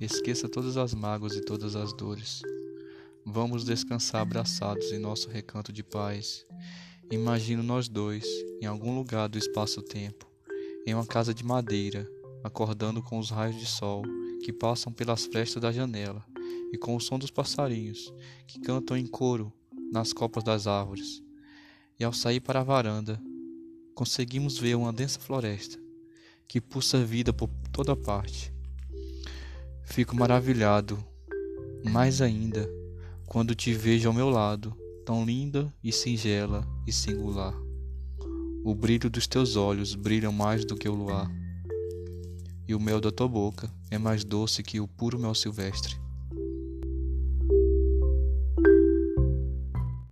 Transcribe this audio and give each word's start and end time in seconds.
Esqueça 0.00 0.48
todas 0.48 0.76
as 0.76 0.92
mágoas 0.94 1.34
e 1.34 1.40
todas 1.40 1.76
as 1.76 1.92
dores. 1.92 2.42
Vamos 3.24 3.64
descansar 3.64 4.20
abraçados 4.20 4.92
em 4.92 4.98
nosso 4.98 5.28
recanto 5.28 5.72
de 5.72 5.82
paz. 5.82 6.46
Imagino 7.10 7.62
nós 7.62 7.88
dois, 7.88 8.24
em 8.60 8.66
algum 8.66 8.94
lugar 8.94 9.28
do 9.28 9.38
espaço-tempo, 9.38 10.26
em 10.86 10.94
uma 10.94 11.06
casa 11.06 11.32
de 11.32 11.44
madeira, 11.44 12.06
acordando 12.42 13.02
com 13.02 13.18
os 13.18 13.30
raios 13.30 13.58
de 13.58 13.66
sol 13.66 14.02
que 14.42 14.52
passam 14.52 14.92
pelas 14.92 15.24
frestas 15.24 15.62
da 15.62 15.72
janela 15.72 16.24
e 16.72 16.78
com 16.78 16.94
o 16.94 17.00
som 17.00 17.18
dos 17.18 17.30
passarinhos 17.30 18.12
que 18.46 18.60
cantam 18.60 18.96
em 18.96 19.06
coro 19.06 19.52
nas 19.92 20.12
copas 20.12 20.44
das 20.44 20.66
árvores. 20.66 21.22
E 21.98 22.04
ao 22.04 22.12
sair 22.12 22.40
para 22.40 22.60
a 22.60 22.64
varanda, 22.64 23.20
conseguimos 23.94 24.58
ver 24.58 24.74
uma 24.74 24.92
densa 24.92 25.20
floresta 25.20 25.78
que 26.46 26.60
pulsa 26.60 27.04
vida 27.04 27.32
por 27.32 27.48
toda 27.72 27.96
parte. 27.96 28.53
Fico 29.94 30.16
maravilhado, 30.16 30.98
mais 31.84 32.20
ainda, 32.20 32.68
quando 33.28 33.54
te 33.54 33.72
vejo 33.72 34.08
ao 34.08 34.12
meu 34.12 34.28
lado, 34.28 34.76
tão 35.06 35.24
linda 35.24 35.72
e 35.84 35.92
singela 35.92 36.66
e 36.84 36.92
singular. 36.92 37.54
O 38.64 38.74
brilho 38.74 39.08
dos 39.08 39.28
teus 39.28 39.54
olhos 39.54 39.94
brilha 39.94 40.32
mais 40.32 40.64
do 40.64 40.74
que 40.74 40.88
o 40.88 40.94
luar, 40.96 41.30
e 42.66 42.74
o 42.74 42.80
mel 42.80 43.00
da 43.00 43.12
tua 43.12 43.28
boca 43.28 43.70
é 43.88 43.96
mais 43.96 44.24
doce 44.24 44.64
que 44.64 44.80
o 44.80 44.88
puro 44.88 45.16
mel 45.16 45.32
silvestre. 45.32 45.94